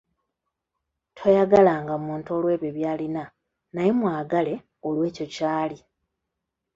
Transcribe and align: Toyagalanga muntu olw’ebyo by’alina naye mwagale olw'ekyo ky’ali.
Toyagalanga 1.17 1.93
muntu 2.05 2.29
olw’ebyo 2.37 2.69
by’alina 2.77 3.23
naye 3.73 3.91
mwagale 3.99 4.53
olw'ekyo 4.87 5.25
ky’ali. 5.33 5.77